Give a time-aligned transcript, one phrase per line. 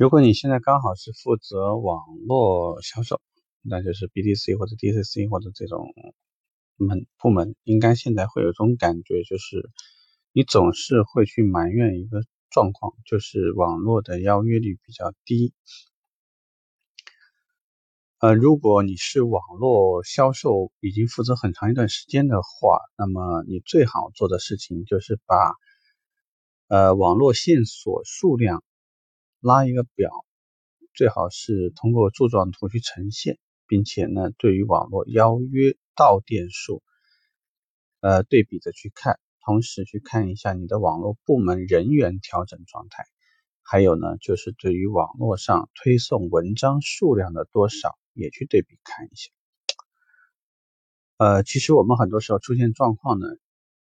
[0.00, 3.20] 如果你现在刚好是负责网络销售，
[3.60, 5.92] 那就是 BDC 或者 DCC 或者这种
[6.76, 9.68] 门部门，应该现在会有种感觉，就是
[10.32, 15.52] 你总是会去埋怨一个状况，就是网络的邀约率比较低。
[18.20, 25.52] 呃，如果你是网络销售已经负责很长一段时间的话，那么你最好做的事情就是把
[26.68, 28.64] 呃网络线索数量。
[29.40, 30.10] 拉一个表，
[30.92, 36.82] 最好是通过柱状图去呈现，并且呢，对于网络邀约到店数，
[38.00, 43.04] 呃，对比着去看，同时去看一下你的网络部门人员调整状态，
[43.62, 49.30] 还有呢，就是对于网络上推送文章数量的多少，也去对比看一下。
[51.16, 53.26] 呃，其实我们很多时候出现状况呢，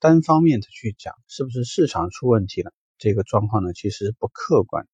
[0.00, 4.88] 单方面的去讲是不是市场出问题了，这个状况呢，其实不客观。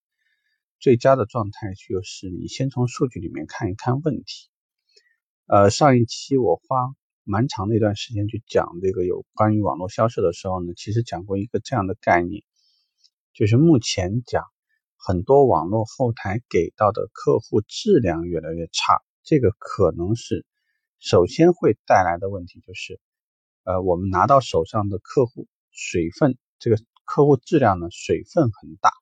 [0.80, 4.48] 最佳的状态就是你先从数据里面看一看问题。
[5.46, 12.44] 呃，上一期我花蛮长的一段时间去讲这个有关于网络销售的时候呢，其实讲过一个这样的概念，
[13.32, 14.44] 就是目前讲
[14.96, 20.46] 很多网络后台给到的客户质量越来越差，这个可能是
[21.00, 23.00] 首先会带来的问题就是，
[23.64, 28.92] 呃，我们拿到手上的客户水分，这个客户质量呢水分很大。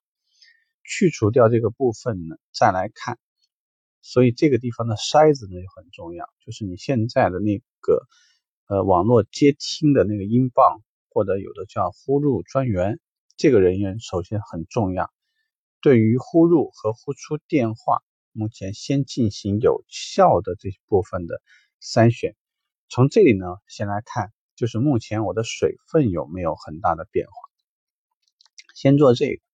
[0.87, 3.19] 去除掉这个部分呢，再来看，
[4.01, 8.07] 所以这个地方的筛子呢就很重要，就是你现在的那个
[8.67, 13.01] 呃网络接听的那个音棒，或者有的叫呼入专员，
[13.35, 15.11] 这个人员首先很重要。
[15.81, 21.41] 对于呼入和呼出电话，目前先进行有效的这部分的
[21.81, 22.33] 筛选。
[22.87, 27.33] 从这里呢，先来看，就是目前我的水分有没有很大的变化，
[28.73, 29.46] 先做这个。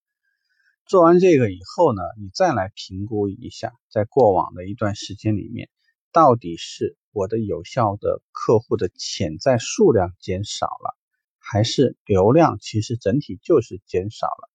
[0.86, 5.70] 做完这个以后呢，你再来评估一下，在过往的一段时间里面，
[6.12, 10.98] 到底是我的有效的客户的潜在数量减少了，
[11.40, 14.50] 还是流量其实整体就是减少了？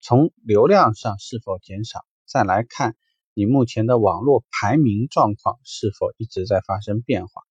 [0.00, 2.94] 从流量上是否减少，再来看
[3.32, 7.42] 你目前的网络排名状况是否一直在发生变化。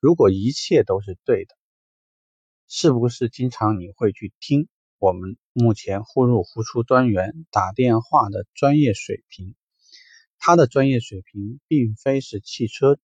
[0.00, 1.54] 如果一切都是对的，
[2.66, 4.68] 是不是经常你会去听？
[5.00, 9.54] 我们目前呼入呼出专员打电话的专业水平，
[10.38, 12.98] 他的专业水平并非是汽车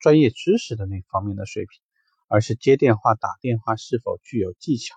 [0.00, 1.80] 专业知识的那方面的水平，
[2.26, 4.96] 而是接电话打电话是否具有技巧。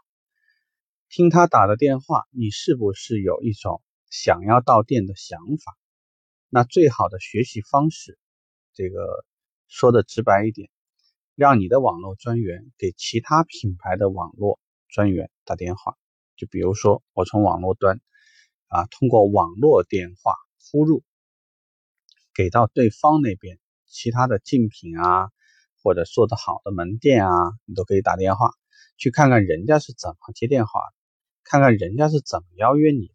[1.07, 5.77] 听他打的电话，你是不是有一种想要到店的想法？
[6.49, 8.17] 那最好的学习方式，
[8.73, 9.23] 这个
[9.67, 10.71] 说的直白一点，
[11.35, 15.95] 让你的网络专员给其他品牌的网络专员打电话。
[16.35, 17.99] 就比如说，我从网络端
[18.67, 21.03] 啊，通过网络电话呼入，
[22.33, 25.29] 给到对方那边其他的竞品啊，
[25.81, 27.33] 或者做得好的门店啊，
[27.65, 28.51] 你都可以打电话
[28.97, 30.81] 去看看人家是怎么接电话，
[31.43, 33.11] 看看人家是怎么邀约你，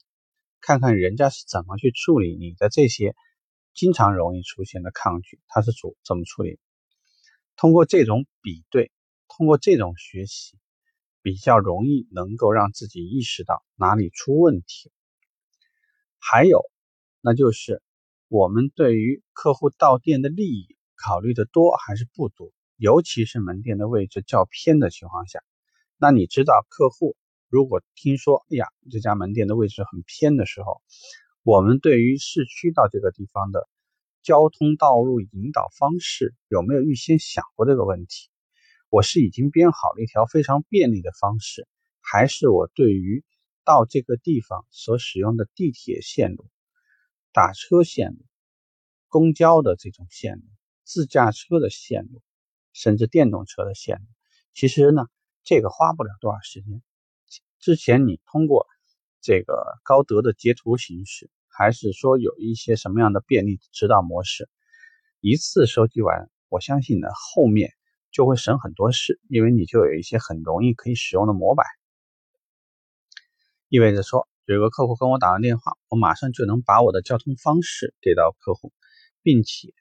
[0.61, 3.17] 看看人家是怎么去处理你的这些
[3.75, 6.61] 经常容易出现的抗拒，他是处怎么处理？
[7.57, 8.93] 通过这种比对，
[9.27, 10.57] 通过这种学习。
[11.29, 14.91] 比较容易能够让自己意识到哪里出问题，
[16.19, 16.63] 还有，
[17.21, 17.83] 那就是
[18.29, 22.51] 我们对于客户到店的利益考虑的多还是不多？
[22.79, 25.41] 尤其是门店的位置较偏的情况下，
[25.99, 27.15] 那你知道客户
[27.51, 30.81] 如果听说，哎呀，这家门店的位置很偏的时候，
[31.43, 33.69] 我们对于市区到这个地方的
[34.23, 38.31] 交通道路引导方式有没有预先想过这个问题？
[38.91, 41.69] 我是已经编好了一条非常便利的方式，
[42.01, 43.23] 还是我对于
[43.65, 46.49] 到这个地方所使用的地铁线路、
[47.33, 48.25] 打车线路、
[49.09, 50.45] 公交的这种线路、
[50.85, 52.23] 自驾车的线路，
[52.73, 54.07] 甚至电动车的线路，
[54.55, 55.03] 其实呢，
[55.45, 56.83] 这个花不了多少时间。
[57.61, 58.67] 之前你通过
[59.21, 64.49] 这个高德的截图形式，还是说有一些什么样的便利指导模式，
[65.21, 67.78] 一次收集完，我相信呢，后面。
[68.11, 71.67] 就会省很多事，因为你就有一些很容易可以使用的模板，
[73.69, 78.73] 意味着说，有个客户跟我打完电话，我马上就能把我的交通方式给到客户，
[79.23, 79.75] 并且，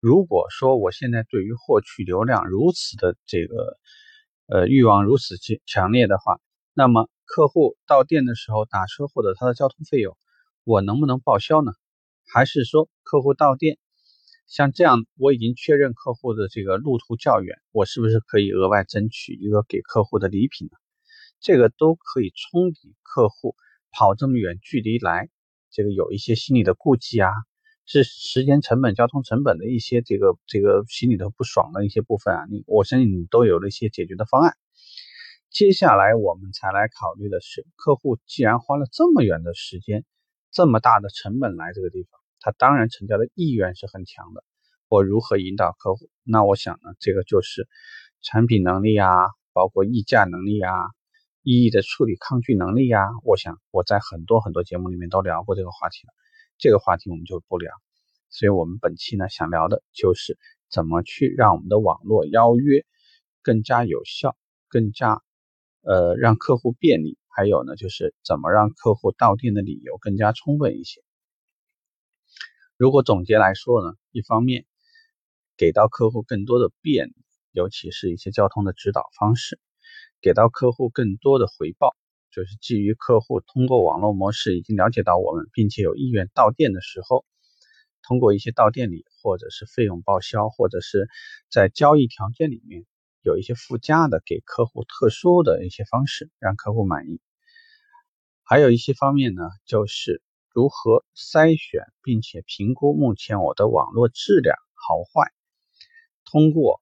[0.00, 3.78] 如果说我现在对于获取流量如此的这个
[4.48, 6.40] 呃欲望如此强强烈的话，
[6.74, 10.16] 那么客户到店的时候打车或者他的交通费用，
[10.64, 11.72] 我能不能报销呢？
[12.26, 13.78] 还是说客户到店？
[14.46, 20.76] 像这样，我已经确认客户的这个路途较远，我是不是可以额外争取一个给客户的礼品呢？
[21.40, 23.56] 这个都可以冲抵客户
[23.90, 25.28] 跑这么远距离来
[25.70, 27.30] 这个有一些心理的顾忌啊，
[27.86, 34.56] 是时间成本、交通成本的一些这个这个心里头不爽的一些部分啊，你我相信你都有了一些解决的方案。
[35.50, 40.04] 接下来我们才来考虑的是，客户既然花了这么远的时间、
[40.50, 44.44] 这么大的成本来这个地方，他当然成交的意愿是很强的。
[44.88, 46.10] 我如何引导客户？
[46.22, 47.66] 那我想呢，这个就是
[48.20, 49.08] 产品能力啊，
[49.54, 50.70] 包括议价能力啊，
[51.42, 53.02] 一一的处理抗拒能力啊。
[53.24, 56.12] 我想我在很多很多节目里面都聊过这个话题了，
[56.58, 57.72] 这个话题我们就不聊。
[58.28, 60.36] 所以我们本期呢想聊的就是
[60.70, 62.84] 怎么去让我们的网络邀约
[63.42, 64.36] 更加有效，
[64.68, 65.22] 更加。
[65.84, 71.02] 呃，让客户便利，还有呢，就是怎么让客户到店的理由更加充分一些。
[72.82, 74.66] 如果总结来说呢，一方面
[75.56, 77.14] 给到客户更多的便利，
[77.52, 79.54] 尤其是一些交通的指导方式；
[80.20, 81.94] 给到客户更多的回报，
[82.32, 87.24] 就是基于客户通过网络模式已经了解到我们，并且有意愿到店的时候，
[88.02, 91.06] 通过一些到店里，或者是费用报销，或者是
[91.48, 92.84] 在交易条件里面。
[93.22, 97.20] 有一些附加的给客户特殊的一些方式，让客户满意。
[98.42, 100.20] 还有一些方面呢，就是
[100.54, 105.32] 如何筛选并且评估目前我的网络质量好坏，
[106.24, 106.80] 通过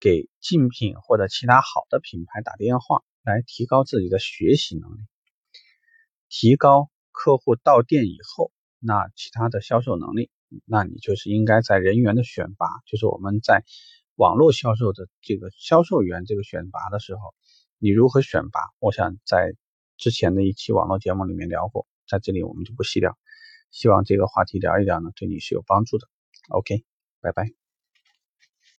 [0.00, 5.00] 给竞品或者其他好的品牌打电话来提高自己的学习能力，
[6.28, 10.30] 提高客户到店以后那其他的销售能力。
[10.64, 13.64] 那你就是应该在人员的选拔，就是我们在。
[14.18, 17.34] 网络销售的这个销售员这个选拔的时候，
[17.76, 18.60] 你如何选拔？
[18.78, 19.52] 我想在
[19.98, 23.16] 之前的一期网络节目里面聊过，在这里我们就不细聊。
[23.70, 26.06] 希望这个话题聊一聊呢，对你是有帮助的。
[26.48, 26.84] OK，
[27.20, 27.65] 拜拜。